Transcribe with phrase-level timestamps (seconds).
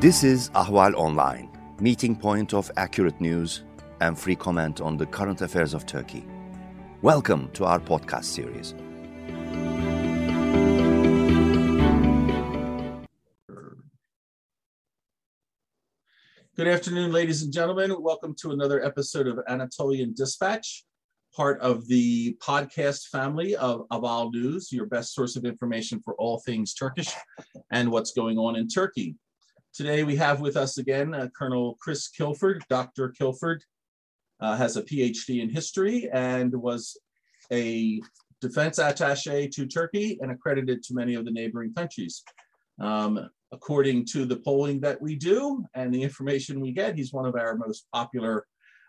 [0.00, 3.64] This is Ahval Online, meeting point of accurate news
[4.00, 6.24] and free comment on the current affairs of Turkey.
[7.02, 8.72] Welcome to our podcast series.
[16.56, 17.94] Good afternoon, ladies and gentlemen.
[18.00, 20.82] Welcome to another episode of Anatolian Dispatch,
[21.36, 26.38] part of the podcast family of Ahval News, your best source of information for all
[26.38, 27.12] things Turkish
[27.70, 29.16] and what's going on in Turkey.
[29.72, 32.62] Today we have with us again uh, Colonel Chris Kilford.
[32.68, 33.14] Dr.
[33.18, 33.60] Kilford
[34.40, 36.98] uh, has a PhD in history and was
[37.52, 38.00] a
[38.40, 42.24] defense attache to Turkey and accredited to many of the neighboring countries.
[42.80, 47.26] Um, according to the polling that we do and the information we get, he's one
[47.26, 48.46] of our most popular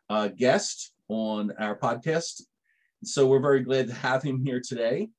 [0.10, 2.42] uh, guests on our podcast.
[3.04, 5.10] So we're very glad to have him here today.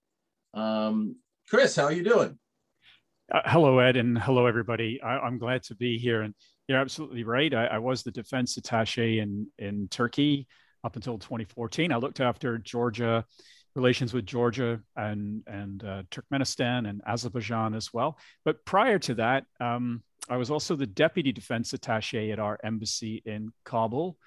[0.55, 1.17] Um,
[1.49, 2.37] Chris, how are you doing?
[3.33, 5.01] Uh, hello, Ed, and hello, everybody.
[5.03, 6.21] I, am glad to be here.
[6.21, 6.35] And
[6.69, 7.55] you're absolutely right.
[7.55, 10.47] I, I, was the defense attache in, in Turkey
[10.85, 11.93] up until 2014.
[11.93, 13.25] I looked after Georgia
[13.75, 18.19] relations with Georgia and and uh, Turkmenistan and Azerbaijan as well.
[18.45, 23.23] But prior to that, um, I was also the deputy defense attaché at our embassy
[23.25, 24.19] in Kabul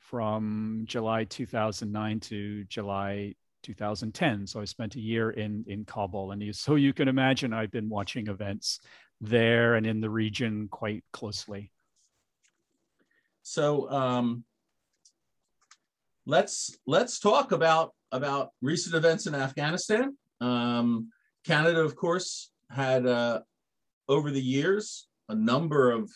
[0.00, 4.46] from July 2009 to July 2010.
[4.46, 7.88] So I spent a year in in Kabul, and so you can imagine I've been
[7.88, 8.80] watching events
[9.20, 11.70] there and in the region quite closely.
[13.42, 14.44] So um,
[16.26, 20.16] let's let's talk about about recent events in Afghanistan.
[20.40, 21.10] Um,
[21.44, 23.40] Canada, of course, had uh,
[24.08, 26.10] over the years a number of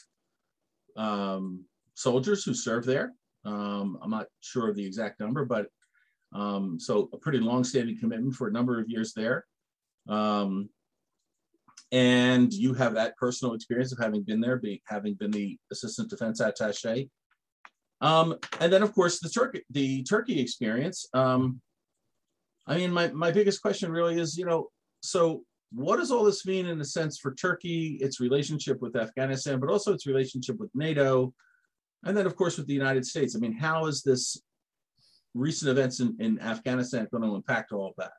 [0.96, 3.12] um, soldiers who served there.
[3.44, 5.66] Um, I'm not sure of the exact number, but
[6.34, 9.44] um, so a pretty long-standing commitment for a number of years there.
[10.08, 10.68] Um,
[11.90, 16.08] and you have that personal experience of having been there, being having been the assistant
[16.08, 17.08] defense attaché.
[18.00, 21.06] Um, and then, of course, the Turkey the Turkey experience.
[21.14, 21.60] Um,
[22.66, 24.68] I mean, my, my biggest question really is, you know,
[25.02, 25.42] so
[25.72, 29.70] what does all this mean in a sense for Turkey, its relationship with Afghanistan, but
[29.70, 31.32] also its relationship with NATO,
[32.04, 33.36] and then of course with the United States?
[33.36, 34.40] I mean, how is this
[35.34, 38.12] recent events in, in Afghanistan going to impact all of that?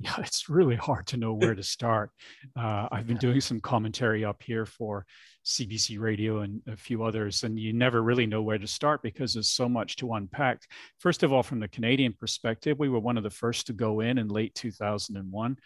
[0.00, 2.10] Yeah, it's really hard to know where to start.
[2.56, 5.04] Uh, I've been doing some commentary up here for
[5.44, 9.34] CBC Radio and a few others, and you never really know where to start because
[9.34, 10.62] there's so much to unpack.
[10.98, 14.00] First of all, from the Canadian perspective, we were one of the first to go
[14.00, 15.56] in in late 2001,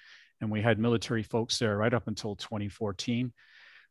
[0.41, 3.33] and we had military folks there right up until 2014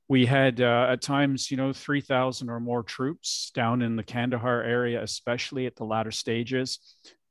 [0.09, 4.63] we had uh, at times you know 3000 or more troops down in the kandahar
[4.63, 6.79] area especially at the latter stages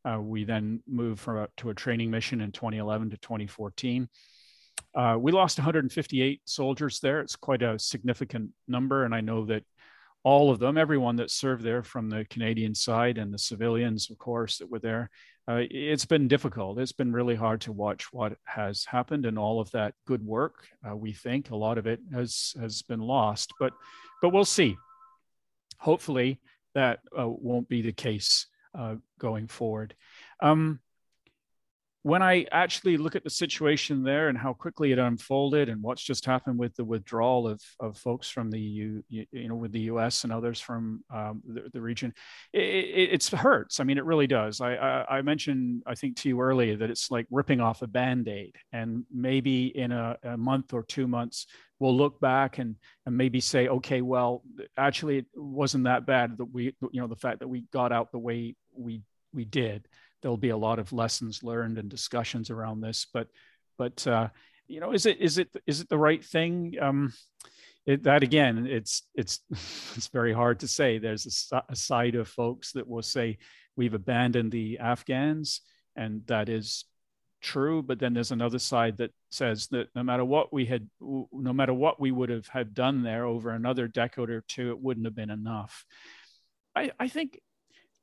[0.07, 4.09] uh, we then moved from a, to a training mission in 2011 to 2014.
[4.95, 7.21] Uh, we lost 158 soldiers there.
[7.21, 9.65] It's quite a significant number, and I know that
[10.27, 14.19] all of them, everyone that served there from the Canadian side and the civilians, of
[14.19, 15.09] course, that were there,
[15.49, 16.81] uh, it's been difficult.
[16.81, 20.67] It's been really hard to watch what has happened, and all of that good work.
[20.85, 23.73] Uh, we think a lot of it has has been lost, but
[24.21, 24.77] but we'll see.
[25.79, 26.41] Hopefully,
[26.75, 29.95] that uh, won't be the case uh, going forward.
[30.41, 30.81] Um,
[32.07, 36.05] when I actually look at the situation there and how quickly it unfolded and what's
[36.05, 39.73] just happened with the withdrawal of, of folks from the U, you, you know, with
[39.73, 40.23] the U.S.
[40.23, 42.15] and others from um, the, the, region,
[42.53, 43.81] it, it, it, hurts.
[43.81, 44.61] I mean, it really does.
[44.61, 47.89] I, I, I, mentioned, I think to you earlier that it's like ripping off a
[47.89, 51.49] band-aid and maybe in a, a month or two months,
[51.81, 54.45] we'll look back and, and maybe say, okay, well,
[54.77, 58.13] actually it wasn't that bad that we, you know, the fact that we got out
[58.13, 59.03] the way we,
[59.35, 59.89] we did
[60.23, 63.07] there'll be a lot of lessons learned and discussions around this.
[63.13, 63.29] But
[63.79, 64.29] but uh,
[64.67, 66.75] you know, is it is it is it the right thing?
[66.81, 67.13] Um,
[67.87, 70.99] it, that again, it's it's it's very hard to say.
[70.99, 73.39] There's a, a side of folks that will say
[73.77, 75.61] we've abandoned the Afghans,
[75.95, 76.85] and that is
[77.43, 81.53] true but then there's another side that says that no matter what we had no
[81.53, 85.07] matter what we would have had done there over another decade or two it wouldn't
[85.07, 85.85] have been enough
[86.75, 87.41] i, I think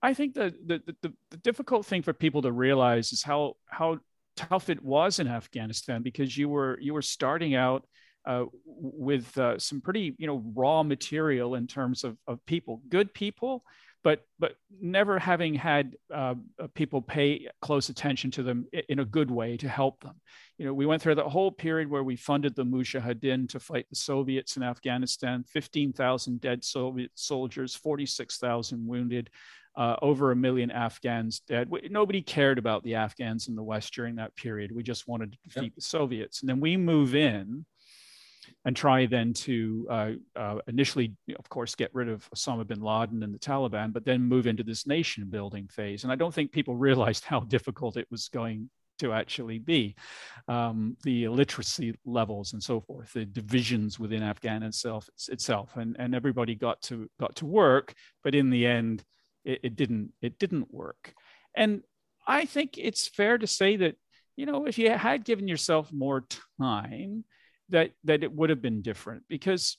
[0.04, 4.00] I think the, the, the, the difficult thing for people to realize is how, how
[4.36, 7.86] tough it was in Afghanistan because you were, you were starting out
[8.26, 13.14] uh, with uh, some pretty, you know, raw material in terms of, of people, good
[13.14, 13.64] people,
[14.04, 16.36] but but never having had uh,
[16.74, 20.20] people pay close attention to them in a good way to help them.
[20.58, 23.88] You know, we went through the whole period where we funded the Mujahideen to fight
[23.90, 29.30] the Soviets in Afghanistan, 15,000 dead Soviet soldiers, 46,000 wounded
[29.76, 31.72] uh, over a million Afghans dead.
[31.90, 34.72] Nobody cared about the Afghans in the West during that period.
[34.72, 35.76] We just wanted to defeat yep.
[35.76, 36.42] the Soviets.
[36.42, 37.66] And then we move in
[38.66, 43.24] and try then to uh, uh, initially, of course, get rid of Osama bin Laden
[43.24, 46.04] and the Taliban, but then move into this nation building phase.
[46.04, 48.70] And I don't think people realized how difficult it was going
[49.00, 49.96] to actually be.
[50.48, 56.14] Um, the illiteracy levels and so forth, the divisions within Afghan itself, itself, and and
[56.14, 57.94] everybody got to got to work,
[58.24, 59.04] but in the end,
[59.44, 61.14] it, it didn't it didn't work.
[61.56, 61.84] And
[62.28, 63.96] I think it's fair to say that
[64.36, 66.26] you know if you had given yourself more
[66.60, 67.26] time,
[67.70, 69.78] that that it would have been different because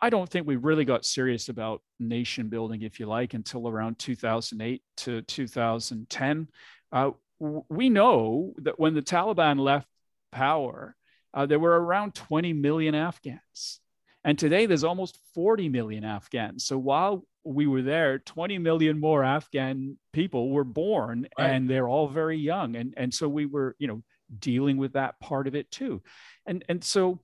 [0.00, 3.98] I don't think we really got serious about nation building, if you like, until around
[3.98, 6.48] 2008 to 2010.
[6.92, 9.88] Uh, we know that when the Taliban left
[10.30, 10.94] power,
[11.32, 13.80] uh, there were around 20 million Afghans.
[14.24, 16.64] And today there's almost 40 million Afghans.
[16.64, 21.50] So while we were there, 20 million more Afghan people were born right.
[21.50, 22.76] and they're all very young.
[22.76, 24.02] And, and so we were, you know,
[24.38, 26.02] dealing with that part of it too.
[26.46, 27.20] And, and so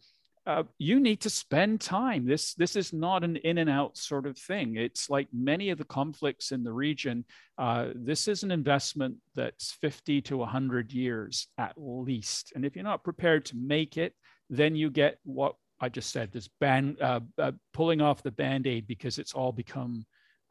[0.46, 2.26] uh, you need to spend time.
[2.26, 4.76] This this is not an in and out sort of thing.
[4.76, 7.24] It's like many of the conflicts in the region.
[7.58, 12.52] Uh, this is an investment that's 50 to 100 years at least.
[12.54, 14.14] And if you're not prepared to make it,
[14.48, 18.66] then you get what I just said: this band uh, uh pulling off the band
[18.66, 20.04] aid because it's all become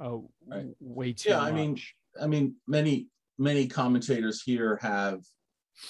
[0.03, 0.17] uh,
[0.47, 0.65] right.
[0.79, 1.29] way too.
[1.29, 1.49] Yeah, much.
[1.49, 1.77] I mean,
[2.21, 3.07] I mean, many
[3.39, 5.21] many commentators here have,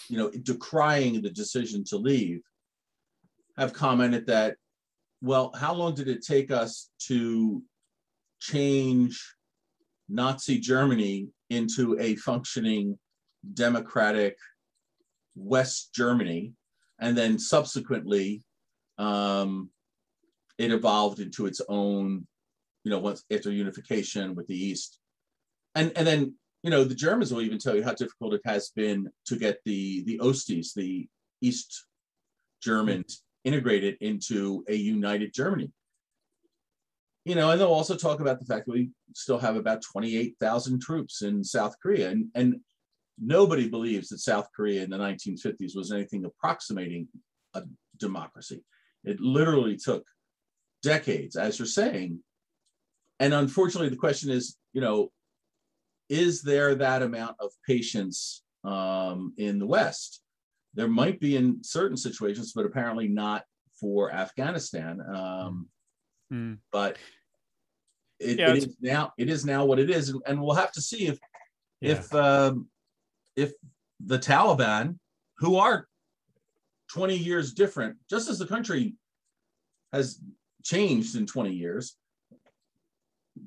[0.07, 2.41] you know, decrying the decision to leave
[3.57, 4.55] have commented that,
[5.21, 7.61] well, how long did it take us to
[8.39, 9.35] change
[10.07, 12.97] Nazi Germany into a functioning
[13.53, 14.37] democratic
[15.35, 16.53] West Germany?
[17.01, 18.43] And then subsequently,
[18.99, 19.69] um,
[20.57, 22.27] it evolved into its own,
[22.83, 24.99] you know, once after unification with the East.
[25.73, 28.69] And, and then, you know, the Germans will even tell you how difficult it has
[28.75, 31.07] been to get the, the Ostis, the
[31.41, 31.85] East
[32.61, 35.71] Germans, integrated into a united Germany.
[37.23, 40.81] You know, and they'll also talk about the fact that we still have about 28,000
[40.81, 42.09] troops in South Korea.
[42.09, 42.55] And, and
[43.17, 47.07] nobody believes that South Korea in the 1950s was anything approximating
[47.53, 47.63] a
[47.97, 48.63] democracy.
[49.03, 50.05] It literally took
[50.81, 52.19] decades, as you're saying.
[53.19, 55.11] And unfortunately, the question is, you know,
[56.09, 60.21] is there that amount of patience um, in the West?
[60.73, 63.43] There might be in certain situations, but apparently not
[63.79, 65.01] for Afghanistan.
[65.01, 65.67] Um,
[66.31, 66.57] mm.
[66.71, 66.97] But
[68.19, 70.71] it, yeah, it is now it is now what it is, and, and we'll have
[70.73, 71.19] to see if
[71.81, 71.91] yeah.
[71.91, 72.67] if um,
[73.35, 73.53] if
[73.99, 74.97] the Taliban,
[75.37, 75.87] who are
[76.91, 78.95] 20 years different, just as the country
[79.93, 80.19] has
[80.63, 81.95] changed in 20 years,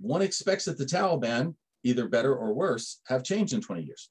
[0.00, 1.54] one expects that the Taliban,
[1.84, 4.10] either better or worse, have changed in 20 years.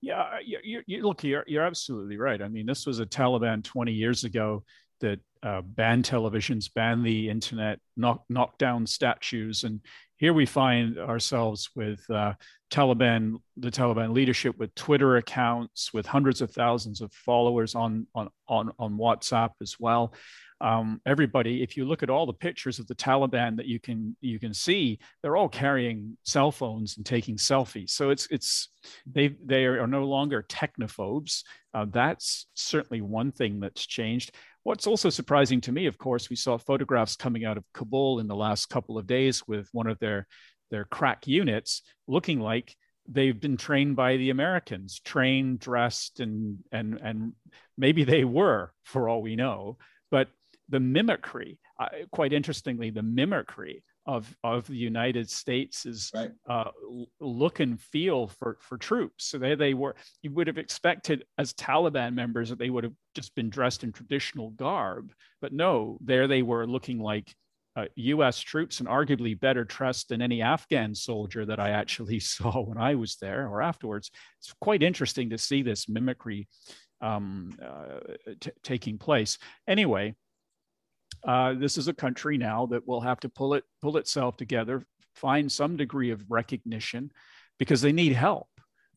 [0.00, 2.42] Yeah, you, you, look, you're, you're absolutely right.
[2.42, 4.62] I mean, this was a Taliban 20 years ago
[5.00, 9.64] that uh, banned televisions, banned the internet, knocked knock down statues.
[9.64, 9.80] And
[10.24, 12.32] here we find ourselves with uh,
[12.72, 18.30] Taliban, the Taliban leadership with Twitter accounts, with hundreds of thousands of followers on, on,
[18.48, 20.14] on, on WhatsApp as well
[20.64, 24.16] um, everybody, if you look at all the pictures of the Taliban that you can
[24.20, 27.90] you can see, they're all carrying cell phones and taking selfies.
[27.90, 28.70] So it's it's
[29.04, 31.42] they they are no longer technophobes.
[31.74, 34.34] Uh, that's certainly one thing that's changed.
[34.64, 38.26] What's also surprising to me, of course, we saw photographs coming out of Kabul in
[38.26, 40.26] the last couple of days with one of their
[40.70, 42.74] their crack units looking like
[43.06, 47.32] they've been trained by the Americans, trained, dressed, and and and
[47.76, 49.76] maybe they were, for all we know.
[50.10, 50.28] But
[50.70, 56.30] the mimicry, uh, quite interestingly, the mimicry of, of the United States is right.
[56.48, 56.70] uh,
[57.20, 59.26] look and feel for, for troops.
[59.26, 62.94] So they, they were, you would have expected as Taliban members that they would have
[63.14, 67.34] just been dressed in traditional garb, but no, there they were looking like
[67.76, 72.62] uh, US troops and arguably better dressed than any Afghan soldier that I actually saw
[72.62, 74.10] when I was there or afterwards.
[74.40, 76.46] It's quite interesting to see this mimicry
[77.00, 79.38] um, uh, t- taking place.
[79.66, 80.14] Anyway,
[81.26, 84.82] uh, this is a country now that will have to pull it pull itself together,
[85.14, 87.10] find some degree of recognition,
[87.58, 88.48] because they need help.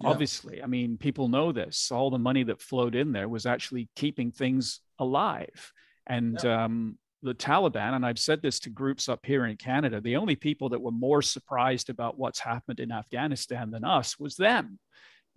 [0.01, 0.09] Yeah.
[0.09, 1.91] Obviously, I mean, people know this.
[1.91, 5.71] All the money that flowed in there was actually keeping things alive,
[6.05, 6.65] and yeah.
[6.65, 10.35] um, the Taliban, and I've said this to groups up here in Canada, the only
[10.35, 14.79] people that were more surprised about what's happened in Afghanistan than us was them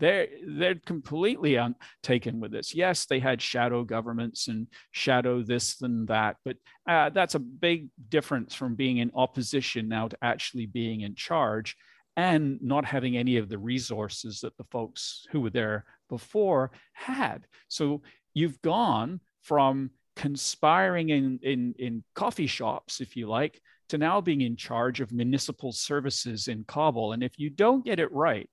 [0.00, 1.58] they're they're completely
[2.02, 2.74] taken with this.
[2.74, 6.56] Yes, they had shadow governments and shadow this and that, but
[6.88, 11.76] uh, that's a big difference from being in opposition now to actually being in charge
[12.16, 17.46] and not having any of the resources that the folks who were there before had.
[17.68, 18.02] So
[18.34, 24.40] you've gone from conspiring in, in, in coffee shops, if you like, to now being
[24.42, 27.12] in charge of municipal services in Kabul.
[27.12, 28.48] And if you don't get it right,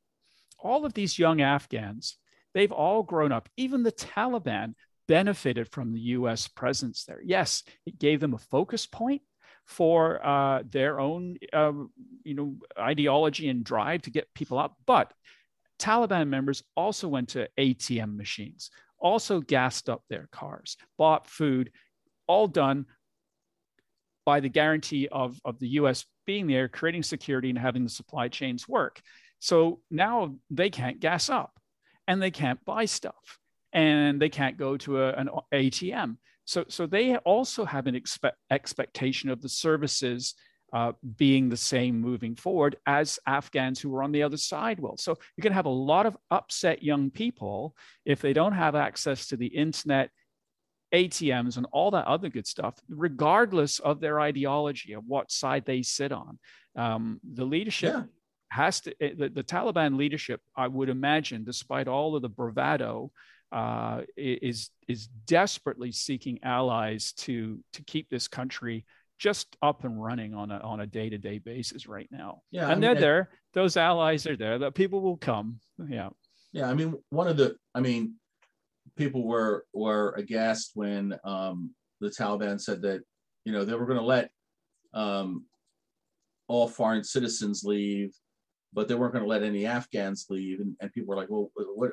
[0.60, 2.18] all of these young Afghans,
[2.54, 3.50] they've all grown up.
[3.58, 4.74] Even the Taliban
[5.08, 7.22] benefited from the US presence there.
[7.24, 9.22] Yes, it gave them a focus point
[9.66, 11.74] for uh, their own uh,
[12.24, 14.74] you know, ideology and drive to get people out.
[14.86, 15.12] But
[15.80, 21.72] Taliban members also went to ATM machines, also gassed up their cars, bought food,
[22.28, 22.86] all done
[24.26, 28.28] by the guarantee of, of the US being there, creating security and having the supply
[28.28, 29.02] chains work.
[29.39, 31.60] So now they can't gas up
[32.08, 33.39] and they can't buy stuff
[33.74, 36.17] and they can't go to a, an ATM.
[36.46, 40.34] So, so they also have an expe- expectation of the services
[40.74, 44.98] uh, being the same moving forward as Afghans who are on the other side will.
[44.98, 47.75] So you can have a lot of upset young people
[48.06, 50.10] if they don't have access to the internet,
[50.94, 55.82] ATMs, and all that other good stuff, regardless of their ideology of what side they
[55.84, 56.39] sit on.
[56.75, 58.03] Um, the leadership yeah.
[58.50, 63.12] Has to, eh, the, the Taliban leadership, I would imagine, despite all of the bravado,
[63.51, 68.86] uh, is is desperately seeking allies to to keep this country
[69.18, 72.42] just up and running on a on a day to day basis right now.
[72.51, 73.30] Yeah, and I mean, they're there.
[73.54, 74.60] Those allies are there.
[74.60, 75.60] That people will come.
[75.89, 76.10] Yeah.
[76.54, 78.16] Yeah, I mean, one of the, I mean,
[78.96, 83.01] people were were aghast when um, the Taliban said that
[83.46, 84.30] you know they were going to let
[84.94, 85.46] um,
[86.48, 88.13] all foreign citizens leave,
[88.74, 91.50] but they weren't going to let any Afghans leave, and, and people were like, well,
[91.76, 91.92] what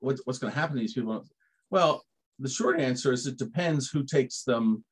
[0.00, 1.24] what's, what's going to happen to these people?
[1.70, 2.04] Well,
[2.38, 4.84] the short answer is it depends who takes them,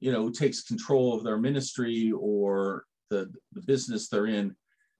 [0.00, 4.54] you know, who takes control of their ministry or the, the business they're in.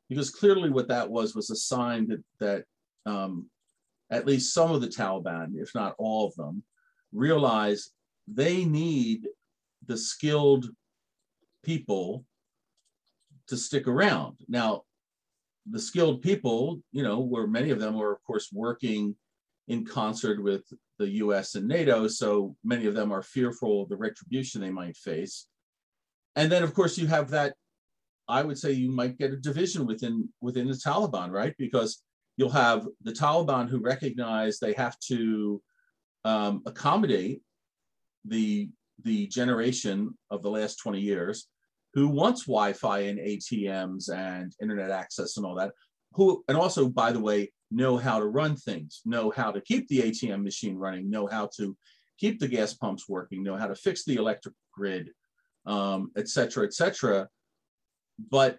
[0.08, 2.64] Because clearly what that was was a sign that, that
[3.10, 3.46] um,
[4.10, 6.62] at least some of the Taliban, if not all of them,
[7.12, 7.90] realize
[8.28, 9.26] they need
[9.86, 10.66] the skilled
[11.64, 12.24] people
[13.48, 14.36] to stick around.
[14.48, 14.82] Now,
[15.70, 19.16] the skilled people, you know, where many of them were, of course, working
[19.68, 20.62] in concert with
[20.98, 22.06] the US and NATO.
[22.08, 25.46] So many of them are fearful of the retribution they might face.
[26.36, 27.54] And then, of course, you have that.
[28.28, 31.54] I would say you might get a division within within the Taliban, right?
[31.58, 32.02] Because
[32.36, 35.62] you'll have the Taliban who recognize they have to
[36.24, 37.42] um, accommodate
[38.24, 38.68] the
[39.04, 41.48] the generation of the last 20 years
[41.96, 45.72] who wants Wi-Fi and ATMs and internet access and all that.
[46.12, 49.88] Who and also, by the way, know how to run things, know how to keep
[49.88, 51.74] the ATM machine running, know how to
[52.18, 55.10] keep the gas pumps working, know how to fix the electric grid,
[55.64, 57.28] um, et cetera, et cetera.
[58.30, 58.58] But,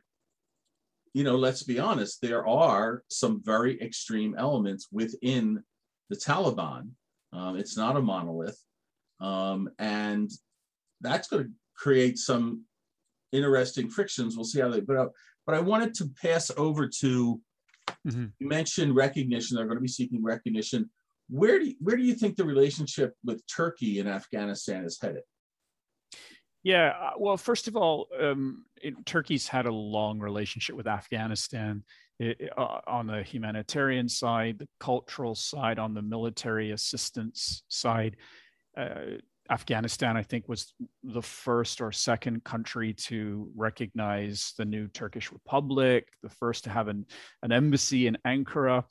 [1.14, 5.64] you know, let's be honest, there are some very extreme elements within
[6.10, 6.90] the Taliban.
[7.34, 8.60] Um, it's not a monolith.
[9.20, 10.32] Um, and
[11.02, 12.64] that's going to create some
[13.32, 14.36] interesting frictions.
[14.36, 15.08] We'll see how they, but, uh,
[15.46, 17.42] but I wanted to pass over to
[18.08, 18.26] Mm-hmm.
[18.40, 20.90] You mentioned recognition; they're going to be seeking recognition.
[21.30, 25.24] Where do you, where do you think the relationship with Turkey and Afghanistan is headed?
[26.64, 31.84] Yeah, uh, well, first of all, um, it, Turkey's had a long relationship with Afghanistan
[32.20, 38.16] it, uh, on the humanitarian side, the cultural side, on the military assistance side.
[38.78, 39.18] Uh,
[39.50, 40.74] Afghanistan, I think, was
[41.04, 46.88] the first or second country to recognize the new Turkish Republic, the first to have
[46.88, 47.06] an,
[47.44, 48.84] an embassy in Ankara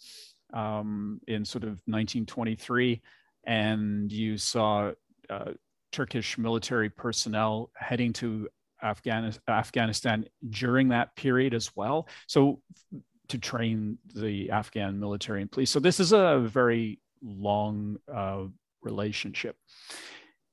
[0.55, 3.03] um, in sort of 1923.
[3.47, 4.93] And you saw
[5.29, 5.53] uh,
[5.93, 8.49] Turkish military personnel heading to
[8.83, 12.09] Afghanis- Afghanistan during that period as well.
[12.27, 12.61] So,
[13.29, 15.71] to train the Afghan military and police.
[15.71, 18.45] So, this is a very long uh,
[18.83, 19.57] relationship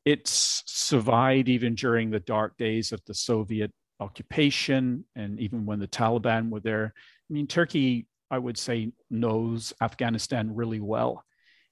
[0.05, 5.88] it's survived even during the dark days of the Soviet occupation and even when the
[5.88, 6.93] Taliban were there.
[7.29, 11.24] I mean, Turkey, I would say, knows Afghanistan really well.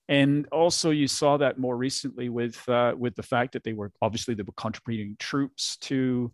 [0.08, 3.92] And also, you saw that more recently with uh, with the fact that they were
[4.02, 6.34] obviously they were contributing troops to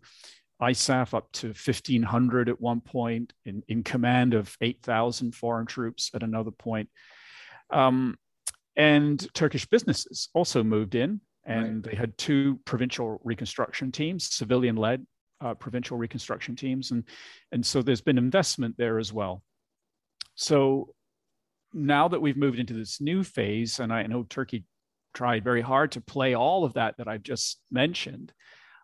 [0.60, 6.24] ISAF up to 1,500 at one point, in, in command of 8,000 foreign troops at
[6.24, 6.88] another point.
[7.70, 8.16] Um,
[8.76, 11.82] and Turkish businesses also moved in and right.
[11.90, 15.06] they had two provincial reconstruction teams, civilian-led
[15.40, 17.04] uh, provincial reconstruction teams, and
[17.52, 19.42] and so there's been investment there as well.
[20.34, 20.94] So
[21.72, 24.64] now that we've moved into this new phase, and I know Turkey
[25.14, 28.32] tried very hard to play all of that that I've just mentioned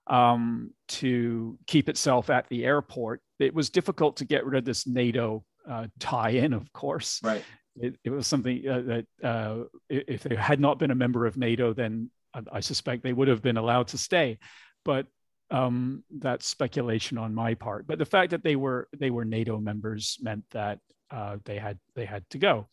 [0.06, 3.20] um, to keep itself at the airport.
[3.38, 7.20] It was difficult to get rid of this NATO uh, tie-in, of course.
[7.22, 7.44] Right.
[7.76, 11.36] It, it was something uh, that uh, if they had not been a member of
[11.36, 12.10] NATO, then
[12.52, 14.38] I, suspect they would have been allowed to stay,
[14.84, 15.06] but
[15.50, 17.86] um, that's speculation on my part.
[17.86, 20.78] But the fact that they were they were NATO members meant that
[21.10, 22.66] uh, they had they had to go.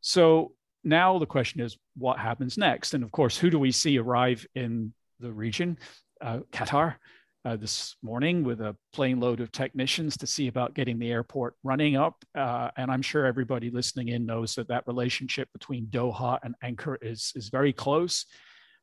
[0.00, 0.52] So
[0.84, 2.94] now the question is, what happens next?
[2.94, 5.78] And of course, who do we see arrive in the region?
[6.20, 6.96] Uh, Qatar.
[7.44, 11.56] Uh, this morning with a plane load of technicians to see about getting the airport
[11.64, 12.24] running up.
[12.36, 16.98] Uh, and I'm sure everybody listening in knows that that relationship between Doha and Ankara
[17.02, 18.26] is, is very close.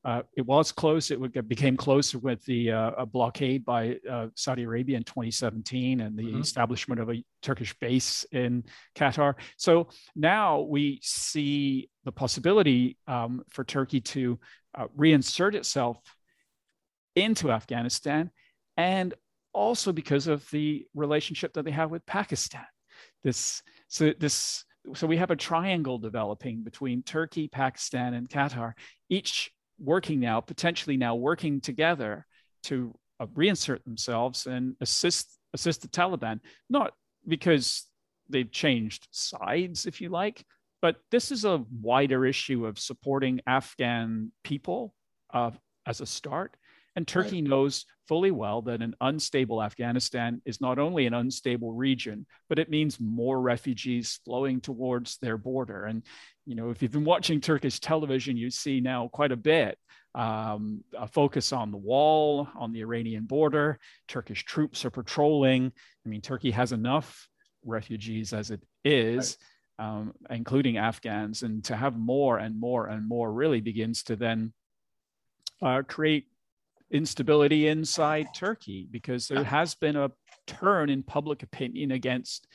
[0.05, 1.11] Uh, it was close.
[1.11, 6.17] It would, became closer with the uh, blockade by uh, Saudi Arabia in 2017 and
[6.17, 6.41] the mm-hmm.
[6.41, 8.63] establishment of a Turkish base in
[8.95, 9.35] Qatar.
[9.57, 14.39] So now we see the possibility um, for Turkey to
[14.77, 15.97] uh, reinsert itself
[17.15, 18.31] into Afghanistan,
[18.77, 19.13] and
[19.53, 22.65] also because of the relationship that they have with Pakistan.
[23.23, 24.63] This so this
[24.95, 28.73] so we have a triangle developing between Turkey, Pakistan, and Qatar,
[29.09, 32.25] each working now, potentially now working together
[32.63, 36.93] to uh, reinsert themselves and assist assist the Taliban, not
[37.27, 37.87] because
[38.29, 40.45] they've changed sides, if you like,
[40.81, 44.93] but this is a wider issue of supporting Afghan people
[45.33, 45.51] uh,
[45.85, 46.55] as a start.
[46.99, 47.49] And Turkey right.
[47.49, 52.69] knows fully well that an unstable Afghanistan is not only an unstable region, but it
[52.69, 55.85] means more refugees flowing towards their border.
[55.85, 56.03] And
[56.45, 59.79] you know, if you've been watching Turkish television, you see now quite a bit
[60.13, 63.79] um, a focus on the wall, on the Iranian border.
[64.09, 65.71] Turkish troops are patrolling.
[66.05, 67.29] I mean, Turkey has enough
[67.63, 69.37] refugees as it is,
[69.77, 74.51] um, including Afghans, and to have more and more and more really begins to then
[75.61, 76.25] uh, create
[76.91, 80.11] instability inside Turkey because there has been a
[80.47, 82.47] turn in public opinion against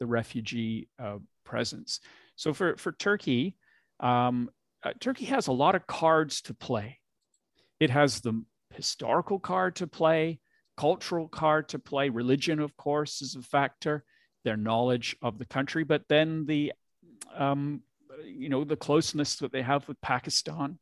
[0.00, 2.00] the refugee uh, presence.
[2.36, 3.56] So for, for Turkey,
[4.00, 4.50] um,
[4.82, 6.98] uh, Turkey has a lot of cards to play.
[7.78, 8.42] It has the
[8.74, 10.40] historical card to play,
[10.76, 12.08] cultural card to play.
[12.08, 14.04] Religion, of course, is a factor.
[14.44, 16.72] Their knowledge of the country, but then the,
[17.36, 17.82] um,
[18.24, 20.78] you know, the closeness that they have with Pakistan,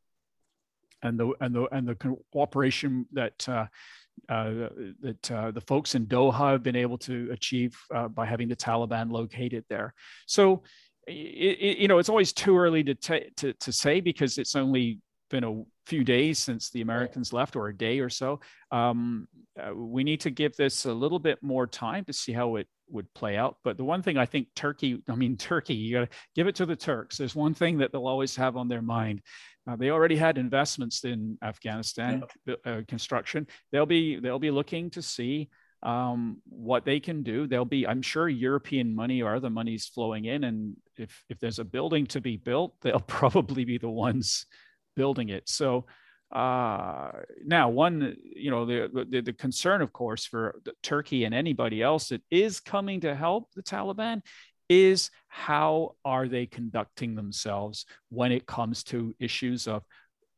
[1.03, 3.67] and the and the and the cooperation that uh,
[4.29, 4.69] uh,
[5.01, 8.57] that uh, the folks in Doha have been able to achieve uh, by having the
[8.57, 9.95] Taliban located there.
[10.27, 10.63] So
[11.07, 14.55] it, it, you know, it's always too early to, t- to, to say because it's
[14.55, 18.41] only been a few days since the Americans left, or a day or so.
[18.71, 22.57] Um, uh, we need to give this a little bit more time to see how
[22.57, 23.57] it would play out.
[23.65, 26.57] But the one thing I think Turkey, I mean, Turkey, you got to give it
[26.57, 27.17] to the Turks.
[27.17, 29.23] There's one thing that they'll always have on their mind.
[29.71, 32.55] Uh, they already had investments in Afghanistan yeah.
[32.65, 33.47] uh, construction.
[33.71, 35.49] They'll be they'll be looking to see
[35.83, 37.47] um, what they can do.
[37.47, 41.59] There'll be, I'm sure, European money or other monies flowing in, and if if there's
[41.59, 44.47] a building to be built, they'll probably be the ones
[44.97, 45.49] building it.
[45.49, 45.87] So
[46.33, 47.11] uh,
[47.45, 52.09] now, one, you know, the, the, the concern, of course, for Turkey and anybody else
[52.09, 54.23] that is coming to help the Taliban
[54.71, 59.83] is how are they conducting themselves when it comes to issues of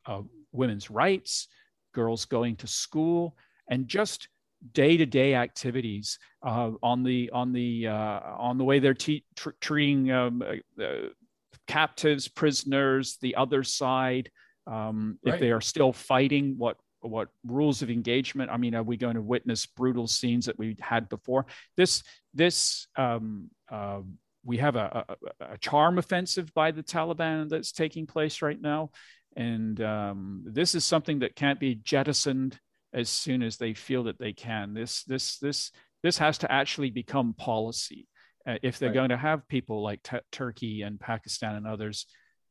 [0.07, 1.47] uh, women's rights,
[1.93, 3.37] girls going to school,
[3.69, 4.27] and just
[4.71, 10.11] day-to-day activities uh, on the on the uh, on the way they're te- tr- treating
[10.11, 10.41] um,
[10.81, 10.85] uh,
[11.67, 14.31] captives, prisoners, the other side.
[14.65, 15.35] Um, right.
[15.35, 18.49] If they are still fighting, what what rules of engagement?
[18.49, 21.45] I mean, are we going to witness brutal scenes that we had before?
[21.77, 23.99] This this um, uh,
[24.45, 28.91] we have a, a, a, charm offensive by the Taliban that's taking place right now,
[29.35, 32.59] and um, this is something that can't be jettisoned
[32.93, 34.73] as soon as they feel that they can.
[34.73, 35.71] This this this
[36.03, 38.07] this has to actually become policy
[38.47, 38.95] uh, if they're right.
[38.95, 42.05] going to have people like t- Turkey and Pakistan and others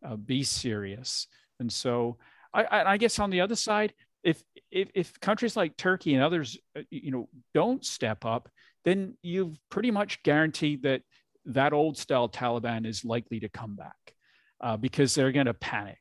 [0.06, 1.26] uh, be serious.
[1.60, 2.18] And so
[2.54, 6.58] I, I, guess on the other side, if, if if countries like Turkey and others,
[6.76, 8.48] uh, you know, don't step up,
[8.84, 11.02] then you've pretty much guaranteed that
[11.46, 14.14] that old style Taliban is likely to come back
[14.60, 15.98] uh, because they're going to panic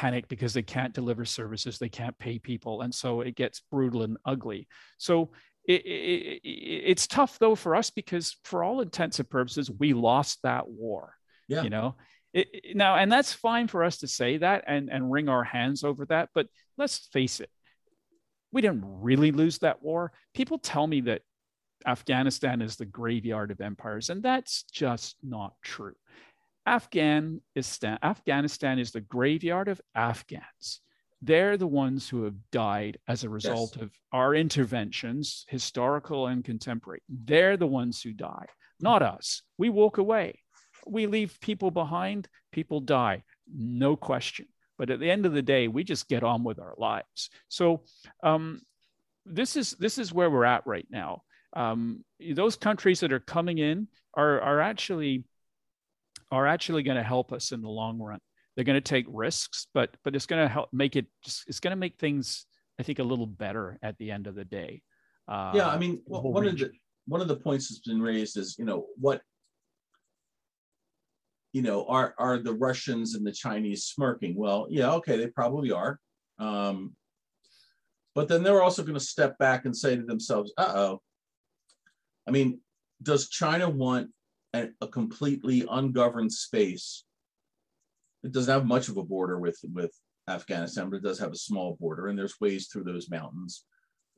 [0.00, 4.02] panic because they can't deliver services, they can't pay people, and so it gets brutal
[4.02, 4.66] and ugly.
[4.96, 5.32] So
[5.66, 10.38] it, it, it's tough though for us because, for all intents and purposes, we lost
[10.42, 11.14] that war.
[11.48, 11.62] Yeah.
[11.62, 11.96] You know,
[12.32, 15.84] it, now, and that's fine for us to say that and, and wring our hands
[15.84, 16.30] over that.
[16.34, 16.46] But
[16.78, 17.50] let's face it,
[18.52, 20.12] we didn't really lose that war.
[20.34, 21.22] People tell me that
[21.86, 25.94] Afghanistan is the graveyard of empires, and that's just not true.
[26.66, 30.80] Afghanistan, Afghanistan is the graveyard of Afghans.
[31.22, 33.84] They're the ones who have died as a result yes.
[33.84, 37.02] of our interventions, historical and contemporary.
[37.08, 38.46] They're the ones who die,
[38.80, 39.42] not us.
[39.58, 40.40] We walk away.
[40.86, 44.46] We leave people behind, people die, no question.
[44.78, 47.28] But at the end of the day, we just get on with our lives.
[47.48, 47.82] So
[48.22, 48.62] um,
[49.26, 51.22] this is this is where we're at right now.
[51.54, 55.24] Um, those countries that are coming in are are actually
[56.30, 58.20] are actually going to help us in the long run.
[58.54, 61.06] They're going to take risks, but but it's going to help make it.
[61.24, 62.46] Just, it's going to make things,
[62.78, 64.82] I think, a little better at the end of the day.
[65.26, 66.66] Uh, yeah, I mean, one region.
[66.66, 69.22] of the one of the points that's been raised is, you know, what
[71.52, 74.36] you know, are are the Russians and the Chinese smirking?
[74.36, 75.98] Well, yeah, okay, they probably are.
[76.38, 76.94] Um,
[78.14, 81.02] but then they're also going to step back and say to themselves, "Uh oh."
[82.30, 82.60] I mean,
[83.02, 84.10] does China want
[84.54, 87.04] a, a, completely ungoverned space?
[88.22, 89.92] It doesn't have much of a border with with
[90.28, 93.64] Afghanistan, but it does have a small border, and there's ways through those mountains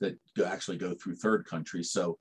[0.01, 1.91] that actually go through third countries.
[1.91, 2.19] So,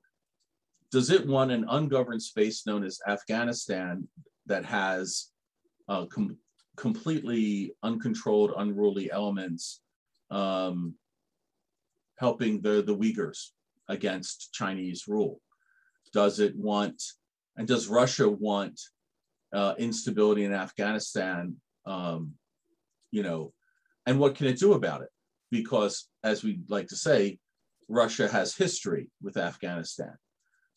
[0.90, 4.08] does it want an ungoverned space known as Afghanistan
[4.46, 5.28] that has
[5.90, 6.38] uh, com-
[6.78, 9.82] completely uncontrolled, unruly elements
[10.30, 10.94] um,
[12.18, 13.48] helping the, the Uyghurs
[13.90, 15.38] against Chinese rule?
[16.12, 17.02] Does it want,
[17.56, 18.80] and does Russia want
[19.52, 21.56] uh, instability in Afghanistan?
[21.86, 22.34] Um,
[23.10, 23.52] you know,
[24.06, 25.08] and what can it do about it?
[25.50, 27.38] Because, as we like to say,
[27.88, 30.14] Russia has history with Afghanistan.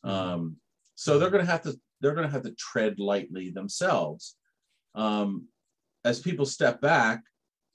[0.06, 0.10] Mm-hmm.
[0.10, 0.56] Um,
[0.96, 4.36] so they're going to have to they're going to have to tread lightly themselves.
[4.96, 5.48] Um,
[6.04, 7.24] as people step back,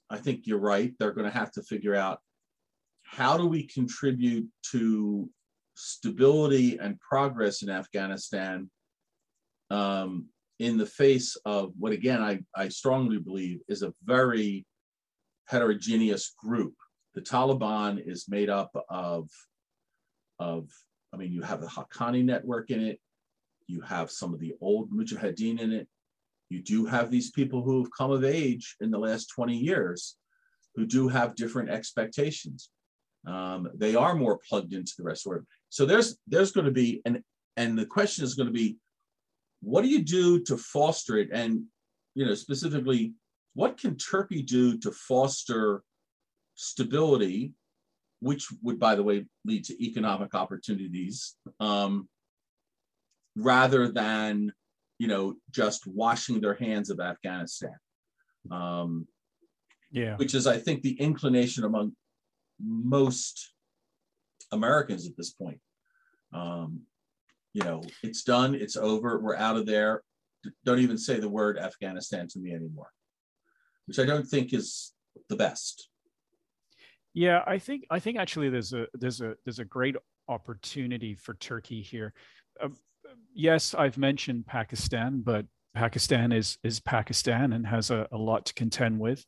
[0.09, 0.93] I think you're right.
[0.97, 2.19] They're going to have to figure out
[3.03, 5.29] how do we contribute to
[5.81, 8.69] stability and progress in Afghanistan
[9.71, 10.27] um,
[10.59, 14.65] in the face of what, again, I, I strongly believe is a very
[15.47, 16.75] heterogeneous group.
[17.15, 19.27] The Taliban is made up of,
[20.39, 20.69] of
[21.13, 22.99] I mean, you have the Haqqani network in it,
[23.67, 25.87] you have some of the old mujahideen in it.
[26.49, 30.17] You do have these people who have come of age in the last 20 years
[30.75, 32.69] who do have different expectations.
[33.27, 35.45] Um, they are more plugged into the rest of the world.
[35.69, 37.21] So there's there's going to be and
[37.57, 38.77] and the question is going to be,
[39.61, 41.29] what do you do to foster it?
[41.31, 41.63] And
[42.15, 43.13] you know specifically,
[43.53, 45.83] what can Turkey do to foster
[46.55, 47.53] stability,
[48.19, 52.07] which would, by the way, lead to economic opportunities um,
[53.35, 54.51] rather than
[54.99, 57.75] you know just washing their hands of Afghanistan.
[58.49, 59.07] Um,
[59.91, 61.93] yeah, which is I think the inclination among
[62.63, 63.53] most
[64.51, 65.59] Americans at this point.
[66.33, 66.81] Um,
[67.53, 70.03] you know, it's done, it's over, we're out of there.
[70.65, 72.91] Don't even say the word Afghanistan to me anymore,
[73.85, 74.93] which I don't think is
[75.29, 75.89] the best.
[77.13, 79.97] Yeah, I think I think actually there's a there's a there's a great
[80.29, 82.13] opportunity for Turkey here.
[82.61, 82.69] Uh,
[83.33, 88.53] yes, I've mentioned Pakistan, but Pakistan is is Pakistan and has a, a lot to
[88.53, 89.25] contend with.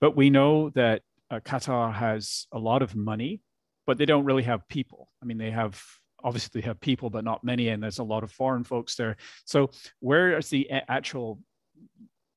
[0.00, 3.40] But we know that uh, Qatar has a lot of money,
[3.86, 5.10] but they don't really have people.
[5.22, 5.82] I mean, they have
[6.22, 9.16] obviously they have people, but not many, and there's a lot of foreign folks there.
[9.44, 11.40] So where is the actual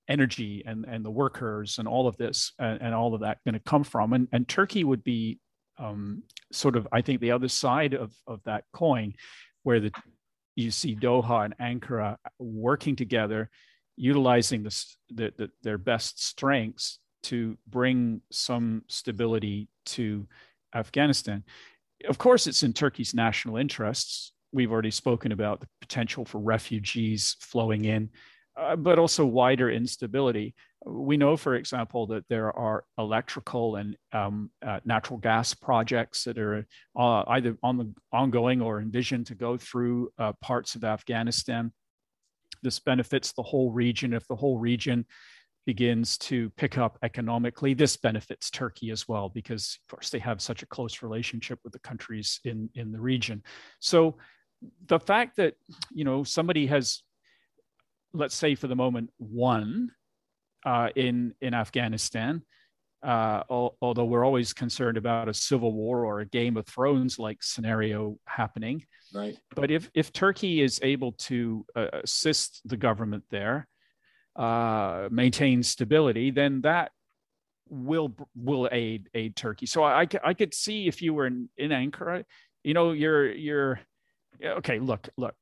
[0.09, 3.53] energy and and the workers and all of this and, and all of that going
[3.53, 4.13] to come from?
[4.13, 5.39] And and Turkey would be
[5.79, 9.13] um, sort of I think the other side of of that coin,
[9.63, 9.91] where the
[10.55, 13.49] you see Doha and Ankara working together,
[13.95, 20.27] utilizing this, the, the, their best strengths to bring some stability to
[20.75, 21.43] Afghanistan.
[22.07, 24.33] Of course, it's in Turkey's national interests.
[24.51, 28.09] We've already spoken about the potential for refugees flowing in,
[28.57, 30.53] uh, but also wider instability.
[30.85, 36.37] We know, for example, that there are electrical and um, uh, natural gas projects that
[36.37, 41.71] are uh, either on the ongoing or envisioned to go through uh, parts of Afghanistan.
[42.61, 44.13] This benefits the whole region.
[44.13, 45.05] If the whole region
[45.65, 50.41] begins to pick up economically, this benefits Turkey as well, because of course they have
[50.41, 53.43] such a close relationship with the countries in, in the region.
[53.79, 54.17] So
[54.87, 55.55] the fact that
[55.91, 57.03] you know somebody has,
[58.13, 59.91] let's say for the moment, won
[60.65, 62.43] uh, in in Afghanistan,
[63.03, 67.43] uh, although we're always concerned about a civil war or a Game of Thrones like
[67.43, 68.85] scenario happening.
[69.13, 69.37] Right.
[69.55, 73.67] But if if Turkey is able to uh, assist the government there
[74.35, 76.91] uh, maintain stability, then that
[77.69, 79.65] will will aid aid Turkey.
[79.65, 82.23] So I I could see if you were in, in Ankara,
[82.63, 83.79] you know, you're you're
[84.43, 84.79] okay.
[84.79, 85.35] Look look,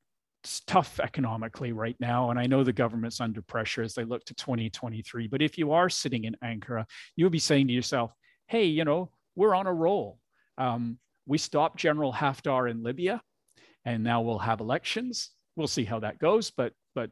[0.43, 4.25] it's tough economically right now, and I know the government's under pressure as they look
[4.25, 5.27] to 2023.
[5.27, 8.12] But if you are sitting in Ankara, you'll be saying to yourself,
[8.47, 10.19] "Hey, you know, we're on a roll.
[10.58, 13.21] Um, we stopped General Haftar in Libya,
[13.86, 15.32] and now we'll have elections.
[15.56, 17.12] We'll see how that goes, but but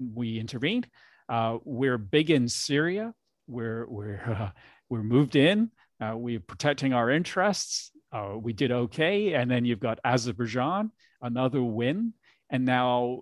[0.00, 0.88] we intervened.
[1.28, 3.14] Uh, we're big in Syria.
[3.46, 4.50] we're we're uh,
[4.88, 5.70] we're moved in.
[6.00, 7.92] Uh, we're protecting our interests.
[8.12, 10.90] Uh, we did okay, and then you've got Azerbaijan,
[11.22, 12.12] another win,
[12.50, 13.20] and now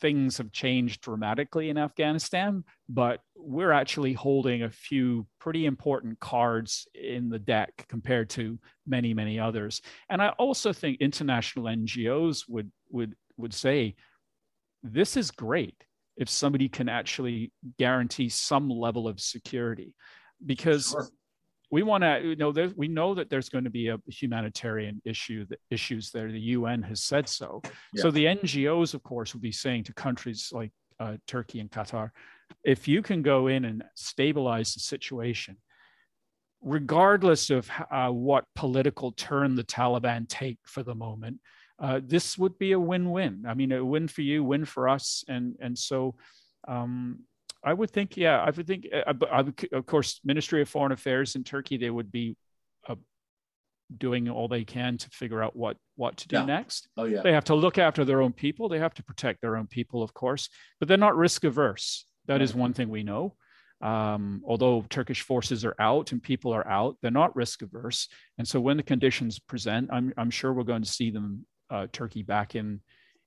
[0.00, 6.86] things have changed dramatically in Afghanistan, but we're actually holding a few pretty important cards
[6.94, 9.80] in the deck compared to many, many others.
[10.10, 13.94] And I also think international NGOs would would would say
[14.82, 15.84] this is great
[16.16, 19.94] if somebody can actually guarantee some level of security.
[20.44, 21.08] Because sure.
[21.70, 25.00] we want to you know there, we know that there's going to be a humanitarian
[25.04, 26.30] issue that issues there.
[26.30, 27.62] The un has said so.
[27.94, 28.02] Yeah.
[28.02, 32.10] so the ngos of course will be saying to countries like uh, turkey and qatar
[32.64, 35.56] if you can go in and stabilize the situation
[36.62, 41.38] regardless of uh, what political turn the taliban take for the moment
[41.78, 45.24] uh, this would be a win-win i mean a win for you win for us
[45.28, 46.14] and and so
[46.68, 47.20] um,
[47.66, 50.92] I would think, yeah, I would think, uh, I would, of course, Ministry of Foreign
[50.92, 52.36] Affairs in Turkey, they would be
[52.88, 52.94] uh,
[53.96, 56.44] doing all they can to figure out what what to do yeah.
[56.44, 56.88] next.
[56.96, 58.68] Oh yeah, they have to look after their own people.
[58.68, 62.06] They have to protect their own people, of course, but they're not risk averse.
[62.26, 62.42] That right.
[62.42, 63.34] is one thing we know.
[63.82, 68.08] Um, although Turkish forces are out and people are out, they're not risk averse.
[68.38, 71.86] And so when the conditions present, I'm I'm sure we're going to see them uh,
[71.92, 72.80] Turkey back in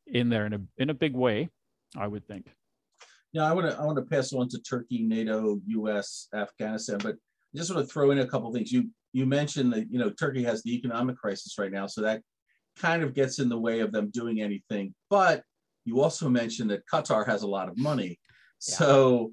[0.08, 1.50] in there in a in a big way.
[1.98, 2.48] I would think.
[3.34, 7.16] Yeah, I want to I want to pass on to Turkey, NATO, U.S., Afghanistan, but
[7.16, 8.72] I just want to throw in a couple things.
[8.72, 12.22] You you mentioned that you know Turkey has the economic crisis right now, so that
[12.78, 14.94] kind of gets in the way of them doing anything.
[15.10, 15.44] But
[15.86, 18.20] you also mentioned that Qatar has a lot of money,
[18.68, 18.76] yeah.
[18.76, 19.32] so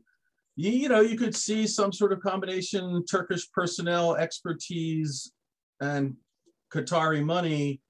[0.56, 5.32] you, you know you could see some sort of combination Turkish personnel expertise
[5.80, 6.16] and
[6.72, 7.80] Qatari money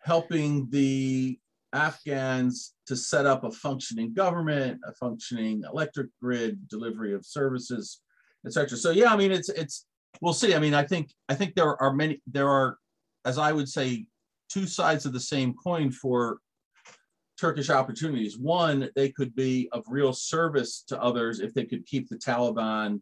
[0.00, 1.38] helping the
[1.72, 8.00] Afghans to set up a functioning government, a functioning electric grid, delivery of services,
[8.46, 8.78] etc.
[8.78, 9.86] So yeah, I mean it's it's
[10.20, 10.54] we'll see.
[10.54, 12.78] I mean, I think I think there are many there are,
[13.24, 14.06] as I would say,
[14.48, 16.38] two sides of the same coin for
[17.38, 18.38] Turkish opportunities.
[18.38, 23.00] One, they could be of real service to others if they could keep the Taliban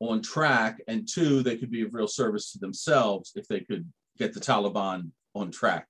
[0.00, 3.90] on track, and two, they could be of real service to themselves if they could
[4.18, 5.86] get the Taliban on track.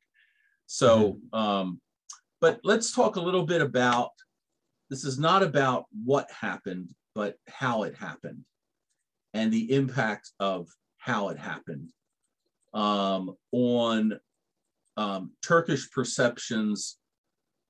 [0.66, 1.38] So mm-hmm.
[1.38, 1.80] um,
[2.40, 4.10] but let's talk a little bit about
[4.90, 8.44] this is not about what happened, but how it happened
[9.32, 11.90] and the impact of how it happened
[12.74, 14.18] um, on
[14.96, 16.98] um, Turkish perceptions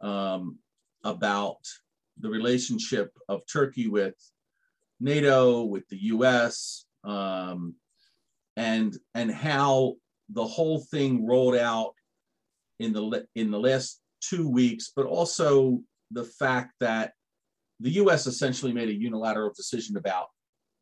[0.00, 0.58] um,
[1.04, 1.58] about
[2.18, 4.14] the relationship of Turkey with
[5.00, 7.74] NATO, with the US, um,
[8.56, 9.94] and, and how
[10.30, 11.94] the whole thing rolled out
[12.78, 17.12] in the, in the last two weeks, but also the fact that
[17.80, 20.28] the US essentially made a unilateral decision about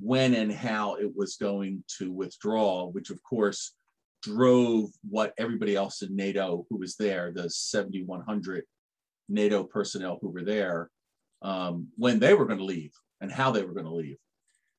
[0.01, 3.75] when and how it was going to withdraw, which of course
[4.23, 8.65] drove what everybody else in NATO who was there, the 7,100
[9.29, 10.91] NATO personnel who were there,
[11.43, 14.19] um, when they were going to leave and how they were going to leave.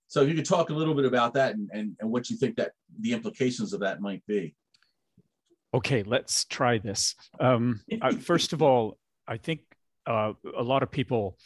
[0.08, 2.38] So if you could talk a little bit about that and, and, and what you
[2.38, 4.56] think that the implications of that might be
[5.74, 7.16] okay, let's try this.
[7.40, 7.82] Um,
[8.22, 9.62] first of all, I think
[10.06, 11.38] uh, a lot of people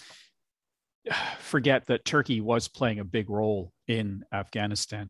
[1.39, 5.09] forget that Turkey was playing a big role in Afghanistan.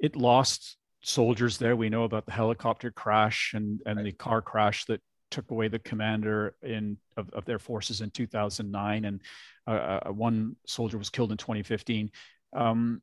[0.00, 1.76] It lost soldiers there.
[1.76, 4.04] We know about the helicopter crash and, and right.
[4.04, 5.00] the car crash that
[5.30, 9.20] took away the commander in of, of their forces in 2009, and
[9.66, 12.10] uh, uh, one soldier was killed in 2015.
[12.54, 13.02] Um,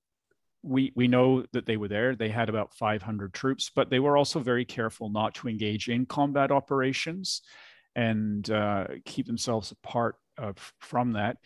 [0.63, 2.15] we we know that they were there.
[2.15, 6.05] They had about 500 troops, but they were also very careful not to engage in
[6.05, 7.41] combat operations
[7.95, 11.37] and uh, keep themselves apart uh, from that.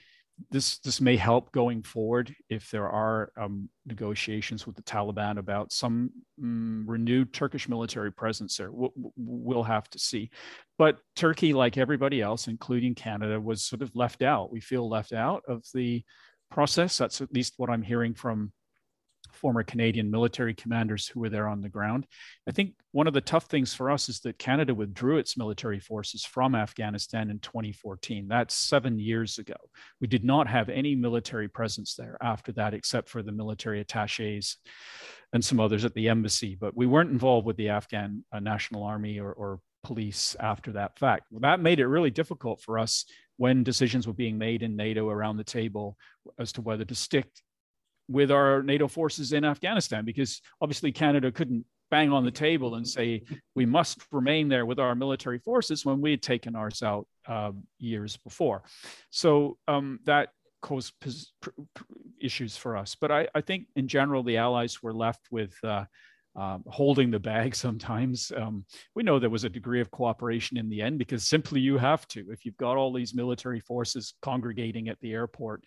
[0.51, 5.73] This this may help going forward if there are um, negotiations with the Taliban about
[5.73, 8.71] some um, renewed Turkish military presence there.
[8.71, 10.29] We'll, we'll have to see.
[10.77, 14.51] But Turkey, like everybody else, including Canada, was sort of left out.
[14.51, 16.03] We feel left out of the
[16.51, 16.99] process.
[16.99, 18.51] That's at least what I'm hearing from
[19.31, 22.05] former Canadian military commanders who were there on the ground.
[22.47, 25.79] I think one of the tough things for us is that Canada withdrew its military
[25.79, 28.27] forces from Afghanistan in 2014.
[28.27, 29.55] That's seven years ago.
[30.01, 34.57] We did not have any military presence there after that, except for the military attaches
[35.33, 36.57] and some others at the embassy.
[36.59, 40.97] But we weren't involved with the Afghan uh, National Army or, or police after that
[40.99, 41.27] fact.
[41.31, 43.05] Well, that made it really difficult for us
[43.37, 45.97] when decisions were being made in NATO around the table
[46.39, 47.27] as to whether to stick
[48.07, 52.87] with our NATO forces in Afghanistan because obviously Canada couldn't bang on the table and
[52.87, 53.23] say
[53.55, 57.51] we must remain there with our military forces when we had taken ours out uh,
[57.79, 58.63] years before.
[59.09, 60.29] So um, that
[60.61, 60.93] caused
[62.19, 62.95] issues for us.
[62.95, 65.85] But I, I think in general, the Allies were left with uh,
[66.35, 68.31] um, holding the bag sometimes.
[68.35, 68.65] Um,
[68.95, 72.07] we know there was a degree of cooperation in the end because simply you have
[72.09, 72.25] to.
[72.29, 75.63] If you've got all these military forces congregating at the airport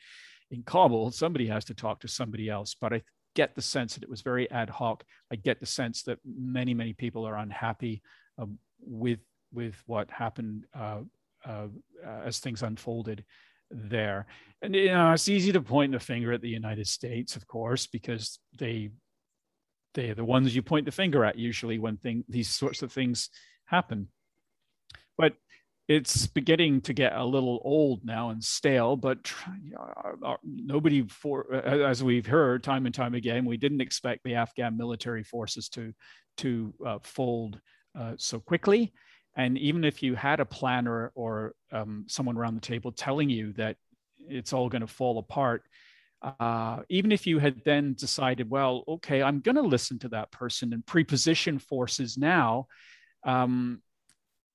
[0.50, 2.74] in Kabul, somebody has to talk to somebody else.
[2.78, 3.02] But I
[3.34, 5.04] get the sense that it was very ad hoc.
[5.32, 8.02] I get the sense that many, many people are unhappy
[8.38, 9.20] um, with
[9.52, 11.00] with what happened uh,
[11.44, 11.66] uh,
[12.04, 13.24] as things unfolded
[13.70, 14.26] there.
[14.62, 17.86] And you know, it's easy to point the finger at the United States, of course,
[17.86, 18.90] because they
[19.94, 23.28] they're the ones you point the finger at usually when thing, these sorts of things
[23.64, 24.08] happen.
[25.18, 25.34] But
[25.90, 29.18] it's beginning to get a little old now and stale, but
[30.24, 34.76] uh, nobody for as we've heard time and time again, we didn't expect the Afghan
[34.76, 35.92] military forces to
[36.36, 37.60] to uh, fold
[37.98, 38.92] uh, so quickly.
[39.36, 43.52] And even if you had a planner or um, someone around the table telling you
[43.54, 43.76] that
[44.20, 45.64] it's all going to fall apart,
[46.22, 50.30] uh, even if you had then decided, well, okay, I'm going to listen to that
[50.30, 52.68] person and preposition forces now,
[53.24, 53.82] um,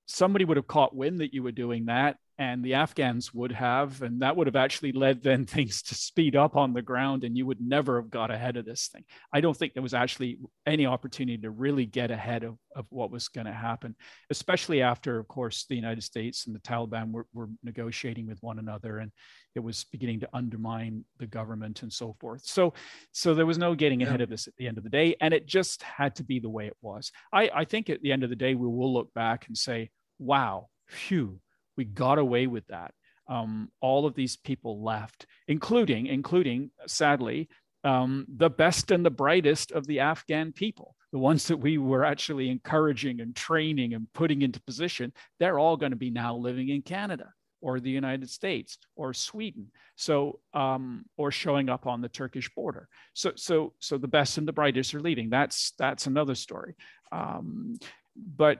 [0.05, 4.01] somebody would have caught wind that you were doing that and the Afghans would have,
[4.01, 7.37] and that would have actually led then things to speed up on the ground, and
[7.37, 9.05] you would never have got ahead of this thing.
[9.33, 13.11] I don't think there was actually any opportunity to really get ahead of, of what
[13.11, 13.95] was going to happen,
[14.29, 18.59] especially after, of course, the United States and the Taliban were, were negotiating with one
[18.59, 19.11] another, and
[19.55, 22.45] it was beginning to undermine the government and so forth.
[22.45, 22.73] So,
[23.13, 24.23] so there was no getting ahead yeah.
[24.25, 26.49] of this at the end of the day, and it just had to be the
[26.49, 27.11] way it was.
[27.31, 29.91] I, I think at the end of the day, we will look back and say,
[30.19, 31.39] "Wow, phew."
[31.77, 32.93] We got away with that.
[33.27, 37.49] Um, all of these people left, including, including, sadly,
[37.83, 42.03] um, the best and the brightest of the Afghan people, the ones that we were
[42.03, 45.13] actually encouraging and training and putting into position.
[45.39, 49.71] They're all going to be now living in Canada or the United States or Sweden.
[49.95, 52.87] So, um, or showing up on the Turkish border.
[53.13, 55.29] So, so, so the best and the brightest are leaving.
[55.29, 56.75] That's that's another story.
[57.11, 57.77] Um,
[58.15, 58.59] but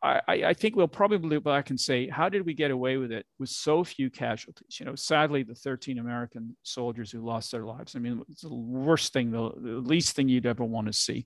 [0.00, 3.10] I, I think we'll probably look back and say, how did we get away with
[3.10, 4.78] it with so few casualties?
[4.78, 7.96] You know, sadly, the 13 American soldiers who lost their lives.
[7.96, 11.24] I mean, it's the worst thing, the, the least thing you'd ever want to see.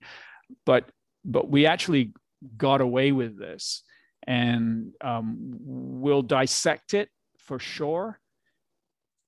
[0.65, 0.89] But
[1.23, 2.13] but we actually
[2.57, 3.83] got away with this,
[4.25, 8.19] and um, we'll dissect it for sure.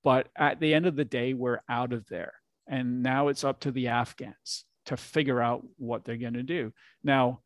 [0.02, 2.34] But at the end of the day, we're out of there,
[2.68, 6.72] and now it's up to the Afghans to figure out what they're going to do.
[7.02, 7.40] Now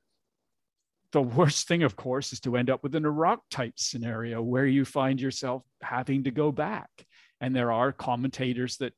[1.13, 4.67] the worst thing, of course, is to end up with an Iraq type scenario where
[4.67, 6.91] you find yourself having to go back.
[7.41, 8.93] And there are commentators that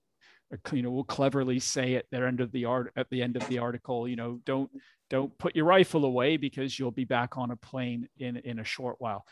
[0.53, 3.37] uh, you know will cleverly say at the end of the art at the end
[3.37, 4.71] of the article, you know, don't
[5.11, 8.65] don't put your rifle away because you'll be back on a plane in in a
[8.65, 9.25] short while.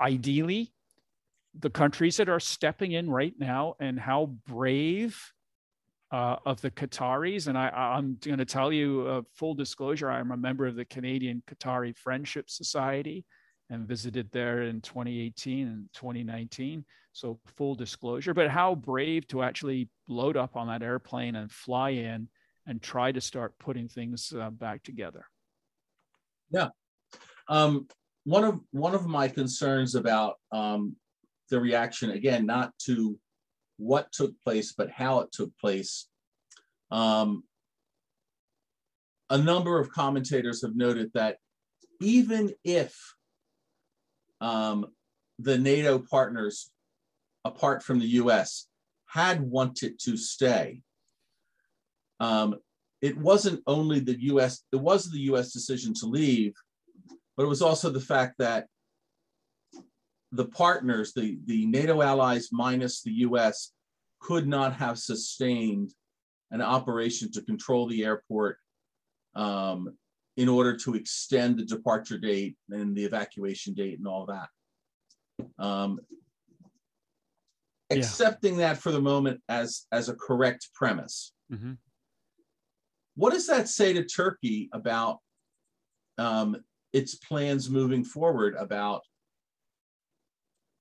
[0.00, 0.72] Ideally,
[1.58, 5.32] the countries that are stepping in right now and how brave
[6.16, 7.46] uh, of the Qataris.
[7.46, 10.86] And I, am going to tell you, uh, full disclosure, I'm a member of the
[10.86, 13.26] Canadian Qatari Friendship Society
[13.68, 16.86] and visited there in 2018 and 2019.
[17.12, 21.90] So, full disclosure, but how brave to actually load up on that airplane and fly
[21.90, 22.28] in
[22.66, 25.26] and try to start putting things uh, back together.
[26.50, 26.68] Yeah.
[27.48, 27.88] Um,
[28.24, 30.96] one of one of my concerns about um,
[31.50, 33.18] the reaction again, not to
[33.78, 36.08] what took place, but how it took place.
[36.90, 37.44] Um,
[39.30, 41.38] a number of commentators have noted that
[42.00, 42.96] even if
[44.40, 44.86] um,
[45.38, 46.70] the NATO partners,
[47.44, 48.68] apart from the US,
[49.06, 50.82] had wanted to stay,
[52.20, 52.56] um,
[53.02, 56.54] it wasn't only the US, it was the US decision to leave,
[57.36, 58.66] but it was also the fact that
[60.36, 63.72] the partners, the, the NATO allies minus the US,
[64.20, 65.92] could not have sustained
[66.50, 68.58] an operation to control the airport
[69.34, 69.96] um,
[70.36, 74.48] in order to extend the departure date and the evacuation date and all that.
[75.58, 76.00] Um,
[77.90, 77.98] yeah.
[77.98, 81.32] Accepting that for the moment as, as a correct premise.
[81.52, 81.72] Mm-hmm.
[83.14, 85.18] What does that say to Turkey about
[86.18, 86.56] um,
[86.92, 89.02] its plans moving forward about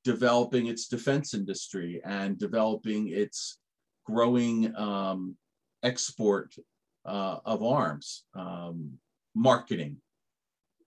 [0.05, 3.57] developing its defense industry and developing its
[4.05, 5.35] growing um,
[5.83, 6.55] export
[7.05, 8.91] uh, of arms, um,
[9.33, 9.97] marketing.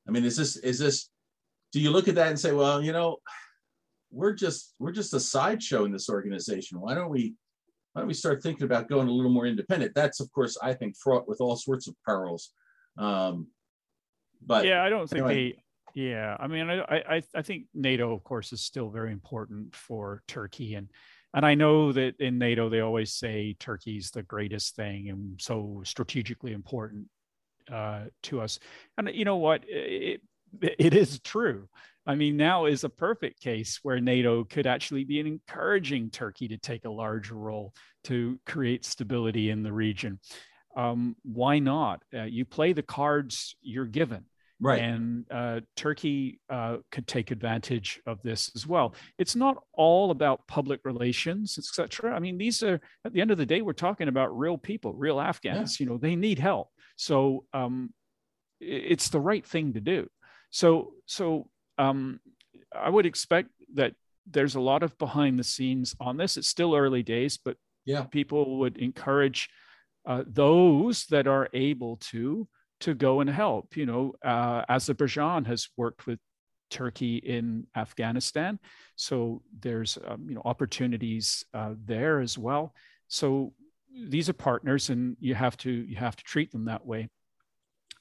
[0.07, 1.11] I mean, is this is this?
[1.73, 3.19] Do you look at that and say, well, you know,
[4.11, 6.81] we're just we're just a sideshow in this organization.
[6.81, 7.35] Why don't we
[7.93, 9.93] why don't we start thinking about going a little more independent?
[9.95, 12.53] That's of course I think fraught with all sorts of perils.
[12.97, 13.49] Um,
[14.47, 15.53] but yeah, I don't think anyway.
[15.53, 15.59] they
[15.95, 20.22] yeah, I mean, I, I I think NATO, of course, is still very important for
[20.28, 20.89] Turkey, and
[21.34, 25.82] and I know that in NATO they always say Turkey's the greatest thing and so
[25.84, 27.07] strategically important
[27.70, 28.59] uh, to us.
[28.97, 29.62] And you know what?
[29.66, 30.22] It,
[30.62, 31.68] it is true.
[32.07, 36.57] I mean, now is a perfect case where NATO could actually be encouraging Turkey to
[36.57, 37.74] take a larger role
[38.05, 40.18] to create stability in the region.
[40.74, 42.03] Um, why not?
[42.14, 44.24] Uh, you play the cards you're given.
[44.61, 44.83] Right.
[44.83, 48.95] And uh, Turkey uh, could take advantage of this as well.
[49.17, 52.13] It's not all about public relations, etc.
[52.15, 54.95] I mean, these are at the end of the day, we're talking about real people,
[54.95, 55.79] real Afghans.
[55.79, 55.85] Yeah.
[55.85, 56.71] You know, they need help.
[56.97, 57.95] So um,
[58.61, 60.09] it's the right thing to do.
[60.51, 62.19] So, so um,
[62.75, 63.95] I would expect that
[64.29, 66.37] there's a lot of behind the scenes on this.
[66.37, 69.49] It's still early days, but yeah, people would encourage
[70.07, 72.49] uh, those that are able to
[72.81, 73.76] to go and help.
[73.76, 76.18] You know, uh, Azerbaijan has worked with
[76.70, 78.59] Turkey in Afghanistan,
[78.97, 82.74] so there's um, you know opportunities uh, there as well.
[83.09, 83.53] So
[84.09, 87.09] these are partners, and you have to you have to treat them that way.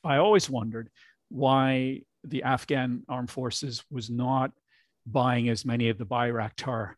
[0.03, 0.89] I always wondered
[1.29, 4.51] why the Afghan armed forces was not
[5.05, 6.93] buying as many of the Bayraktar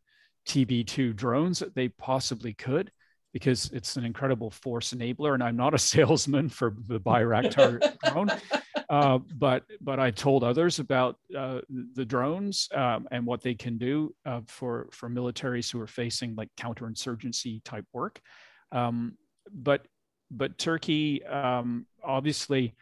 [0.47, 2.91] TB2 drones that they possibly could
[3.33, 5.33] because it's an incredible force enabler.
[5.33, 8.29] And I'm not a salesman for the Bayraktar drone,
[8.89, 11.61] uh, but but I told others about uh,
[11.93, 16.35] the drones um, and what they can do uh, for for militaries who are facing
[16.35, 18.19] like counterinsurgency type work.
[18.71, 19.17] Um,
[19.51, 19.85] but
[20.31, 22.75] but Turkey um, obviously.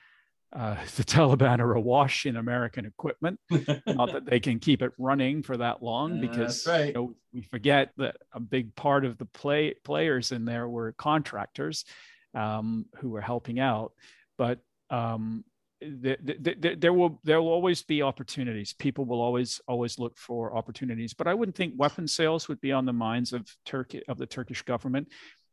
[0.53, 3.39] Uh, the Taliban are awash in American equipment.
[3.85, 6.87] Not that they can keep it running for that long, because right.
[6.87, 10.93] you know, we forget that a big part of the play players in there were
[10.93, 11.85] contractors
[12.33, 13.91] um, who were helping out.
[14.37, 15.43] But um,
[15.81, 18.73] there, there, there will there will always be opportunities.
[18.73, 21.13] People will always always look for opportunities.
[21.13, 24.25] But I wouldn't think weapon sales would be on the minds of Turkey of the
[24.25, 25.09] Turkish government.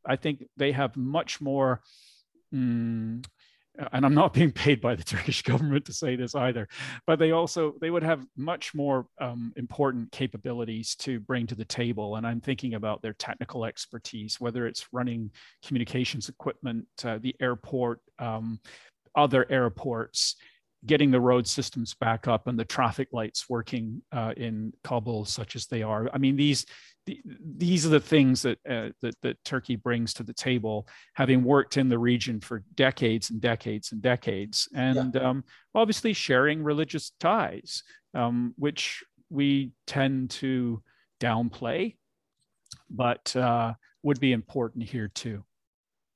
[0.06, 1.80] I think they have much more.
[2.54, 3.24] Mm,
[3.92, 6.68] and I'm not being paid by the Turkish government to say this either,
[7.06, 11.64] but they also they would have much more um, important capabilities to bring to the
[11.64, 12.16] table.
[12.16, 15.30] And I'm thinking about their technical expertise, whether it's running
[15.64, 18.60] communications equipment, uh, the airport, um,
[19.16, 20.36] other airports,
[20.86, 25.56] getting the road systems back up and the traffic lights working uh, in Kabul, such
[25.56, 26.08] as they are.
[26.12, 26.66] I mean, these
[27.06, 31.76] these are the things that, uh, that, that Turkey brings to the table, having worked
[31.76, 35.20] in the region for decades and decades and decades, and yeah.
[35.20, 37.82] um, obviously sharing religious ties,
[38.14, 40.82] um, which we tend to
[41.20, 41.96] downplay,
[42.88, 45.44] but uh, would be important here too.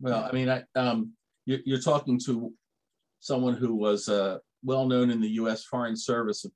[0.01, 1.12] Well, I mean, I, um,
[1.45, 2.53] you're, you're, talking to
[3.21, 5.65] someone who was uh, well known in the U.S.
[5.65, 6.53] Foreign Service, of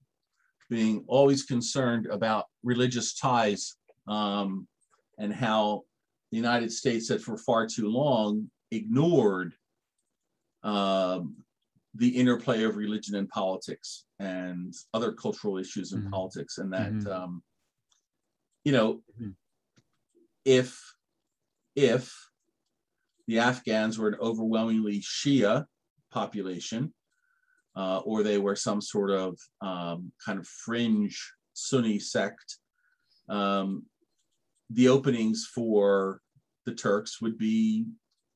[0.68, 3.76] being always concerned about religious ties
[4.08, 4.66] um,
[5.18, 5.82] and how
[6.30, 9.54] the United States had for far too long ignored
[10.62, 11.36] um,
[11.94, 16.10] the interplay of religion and politics and other cultural issues in mm-hmm.
[16.10, 17.12] politics, and that mm-hmm.
[17.12, 17.42] um,
[18.64, 19.30] you know, mm-hmm.
[20.44, 20.80] if
[21.76, 22.14] if
[23.26, 25.66] the Afghans were an overwhelmingly Shia
[26.10, 26.92] population,
[27.76, 32.58] uh, or they were some sort of um, kind of fringe Sunni sect,
[33.28, 33.84] um,
[34.70, 36.20] the openings for
[36.66, 37.86] the Turks would be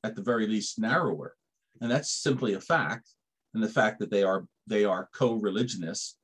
[0.03, 1.35] at the very least narrower.
[1.81, 3.09] And that's simply a fact.
[3.53, 6.17] And the fact that they are they are co-religionists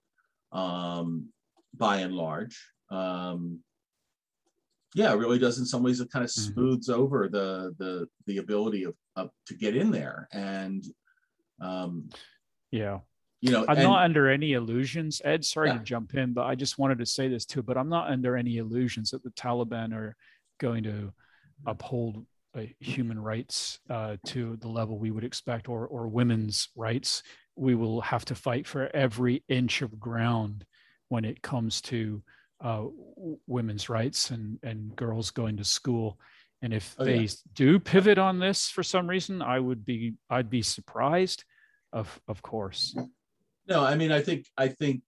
[0.52, 1.30] um,
[1.76, 2.60] by and large.
[2.92, 3.60] Um,
[4.96, 6.54] yeah, it really does in some ways it kind of mm-hmm.
[6.54, 7.02] smooths mm-hmm.
[7.02, 10.28] over the the the ability of, of to get in there.
[10.32, 10.84] And
[11.62, 12.10] um,
[12.74, 13.00] yeah,
[13.40, 15.22] you know, I'm and, not under any illusions.
[15.24, 15.78] Ed, sorry yeah.
[15.78, 17.62] to jump in, but I just wanted to say this too.
[17.62, 20.16] But I'm not under any illusions that the Taliban are
[20.60, 21.14] going to
[21.68, 22.26] uphold
[22.58, 27.22] uh, human rights uh, to the level we would expect, or or women's rights.
[27.56, 30.66] We will have to fight for every inch of ground
[31.10, 32.24] when it comes to
[32.64, 32.86] uh,
[33.46, 36.18] women's rights and and girls going to school.
[36.64, 37.30] And if oh, they yeah.
[37.54, 41.44] do pivot on this for some reason, I would be I'd be surprised.
[41.94, 42.96] Of of course.
[43.68, 45.02] No, I mean, I think, I think,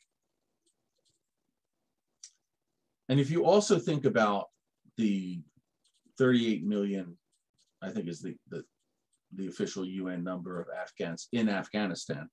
[3.09, 4.45] and if you also think about
[4.97, 5.41] the
[6.17, 7.17] 38 million,
[7.81, 8.63] I think is the, the,
[9.33, 12.29] the official UN number of Afghans in Afghanistan,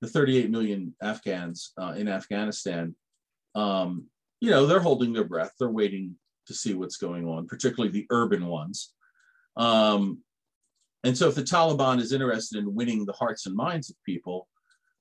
[0.00, 2.96] the 38 million Afghans uh, in Afghanistan,
[3.54, 4.06] um,
[4.40, 5.52] you know, they're holding their breath.
[5.58, 6.16] They're waiting
[6.46, 8.94] to see what's going on, particularly the urban ones.
[9.56, 10.23] Um,
[11.04, 14.48] and so if the Taliban is interested in winning the hearts and minds of people,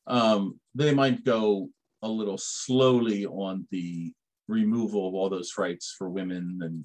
[0.06, 1.70] um, they might go
[2.02, 4.14] a little slowly on the
[4.50, 6.84] removal of all those rights for women and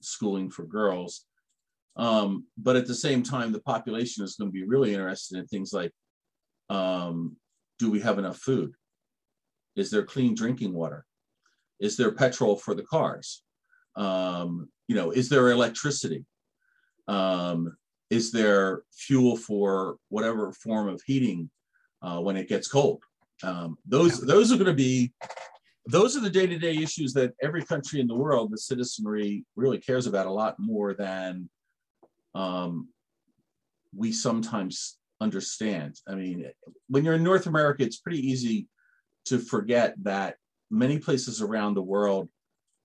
[0.00, 1.26] schooling for girls.
[1.96, 5.46] Um, but at the same time, the population is going to be really interested in
[5.46, 5.92] things like
[6.70, 7.36] um,
[7.80, 8.72] do we have enough food?
[9.74, 11.04] Is there clean drinking water?
[11.80, 13.42] Is there petrol for the cars?
[13.96, 16.24] Um, you know, is there electricity?
[17.08, 17.76] Um,
[18.10, 21.48] is there fuel for whatever form of heating
[22.02, 23.02] uh, when it gets cold?
[23.42, 25.12] Um, those those are going to be
[25.86, 30.06] those are the day-to-day issues that every country in the world, the citizenry really cares
[30.06, 31.48] about a lot more than
[32.34, 32.88] um,
[33.96, 35.96] we sometimes understand.
[36.06, 36.50] I mean,
[36.88, 38.68] when you're in North America, it's pretty easy
[39.26, 40.36] to forget that
[40.70, 42.28] many places around the world,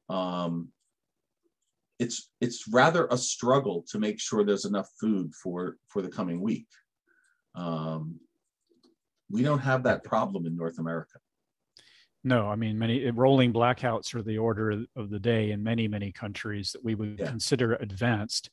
[0.09, 0.69] um,
[1.99, 6.41] it's it's rather a struggle to make sure there's enough food for for the coming
[6.41, 6.67] week.
[7.55, 8.19] Um,
[9.29, 11.19] we don't have that problem in North America.
[12.23, 16.11] No, I mean, many rolling blackouts are the order of the day in many, many
[16.11, 17.27] countries that we would yeah.
[17.27, 18.49] consider advanced.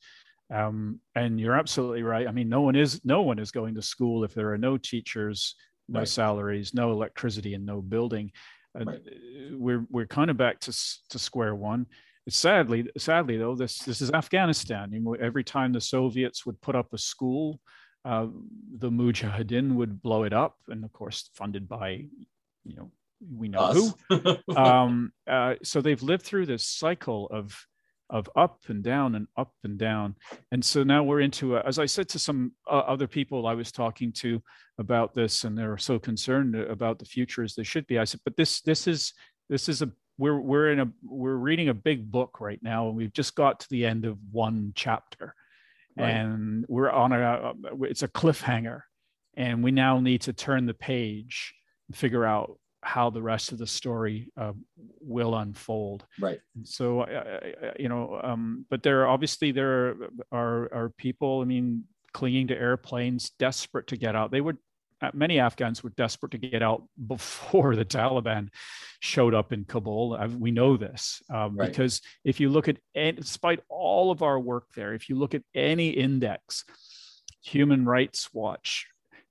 [0.53, 2.27] Um, and you're absolutely right.
[2.27, 4.77] I mean, no one is no one is going to school if there are no
[4.77, 5.55] teachers,
[5.89, 6.07] no right.
[6.07, 8.31] salaries, no electricity, and no building.
[8.79, 9.01] Uh, right.
[9.51, 10.71] We're we're kind of back to
[11.09, 11.87] to square one.
[12.29, 14.91] Sadly, sadly though, this this is Afghanistan.
[14.93, 17.59] You know, every time the Soviets would put up a school,
[18.05, 18.27] uh,
[18.77, 22.05] the Mujahideen would blow it up, and of course, funded by,
[22.63, 22.91] you know,
[23.35, 23.93] we know Us.
[24.09, 24.37] who.
[24.55, 27.55] um, uh, so they've lived through this cycle of
[28.09, 30.15] of up and down and up and down.
[30.51, 33.55] And so now we're into, a, as I said to some uh, other people I
[33.55, 34.41] was talking to
[34.77, 37.97] about this, and they're so concerned about the future as they should be.
[37.97, 39.13] I said, but this this is
[39.49, 42.95] this is a we're we're in a we're reading a big book right now, and
[42.95, 45.35] we've just got to the end of one chapter,
[45.97, 46.09] right.
[46.09, 48.81] and we're on a it's a cliffhanger,
[49.35, 51.53] and we now need to turn the page
[51.87, 54.51] and figure out how the rest of the story uh,
[54.99, 56.05] will unfold.
[56.19, 56.39] Right.
[56.63, 59.95] So, uh, you know, um, but there are obviously there
[60.31, 61.41] are, are people.
[61.41, 64.31] I mean, clinging to airplanes, desperate to get out.
[64.31, 64.57] They would.
[65.03, 68.47] Uh, many Afghans were desperate to get out before the Taliban
[69.01, 70.17] showed up in Kabul.
[70.39, 71.69] We know this um, right.
[71.69, 75.43] because if you look at, despite all of our work there, if you look at
[75.53, 76.63] any index,
[77.43, 78.87] Human Rights Watch,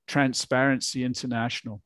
[0.06, 1.80] Transparency International,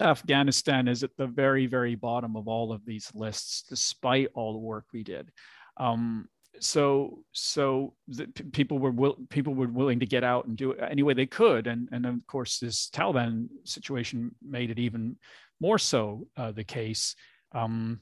[0.00, 4.58] Afghanistan is at the very, very bottom of all of these lists, despite all the
[4.60, 5.30] work we did.
[5.76, 6.28] Um,
[6.60, 10.78] so, so the, people were will, people were willing to get out and do it
[10.90, 15.16] any way they could, and and of course this Taliban situation made it even
[15.60, 17.14] more so uh, the case.
[17.52, 18.00] Um,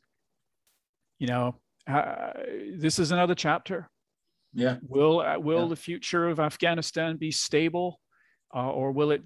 [1.18, 1.56] you know,
[1.86, 2.32] uh,
[2.74, 3.88] this is another chapter.
[4.52, 4.76] Yeah.
[4.82, 5.68] Will uh, will yeah.
[5.68, 8.00] the future of Afghanistan be stable,
[8.54, 9.22] uh, or will it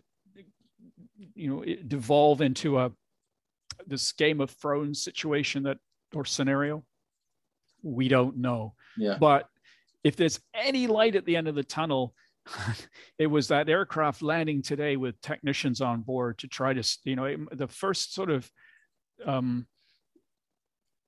[1.35, 2.93] you know devolve into a
[3.87, 5.78] this Game of Thrones situation that
[6.14, 6.85] or scenario?
[7.83, 8.74] We don't know.
[8.97, 9.16] Yeah.
[9.18, 9.49] But
[10.05, 12.14] if there's any light at the end of the tunnel,
[13.18, 17.47] it was that aircraft landing today with technicians on board to try to, you know,
[17.53, 18.51] the first sort of
[19.24, 19.66] um,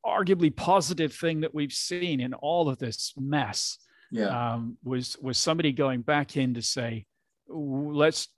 [0.04, 3.78] arguably positive thing that we've seen in all of this mess
[4.10, 4.54] yeah.
[4.54, 7.06] um, was was somebody going back in to say,
[7.48, 8.28] let's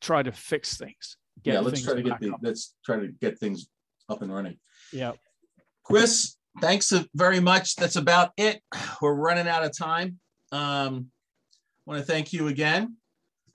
[0.00, 1.16] try to fix things.
[1.44, 3.68] yeah, let's try to get the, let's try to get things
[4.08, 4.58] up and running.
[4.92, 5.12] Yeah.
[5.84, 7.76] Chris, thanks very much.
[7.76, 8.60] That's about it.
[9.00, 10.18] We're running out of time.
[10.50, 11.06] Um,
[11.86, 12.96] I want to thank you again.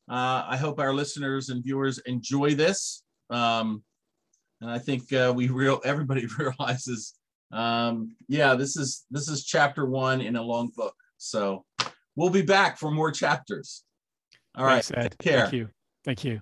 [0.10, 3.04] Uh, I hope our listeners and viewers enjoy this.
[3.30, 3.84] Um,
[4.62, 7.14] and I think uh, we real everybody realizes,
[7.52, 10.96] um, yeah, this is this is chapter one in a long book.
[11.18, 11.66] So
[12.16, 13.84] we'll be back for more chapters.
[14.56, 15.16] All Thanks, right, Ed.
[15.20, 15.42] Take care.
[15.42, 15.70] Thank you.
[16.04, 16.42] Thank you.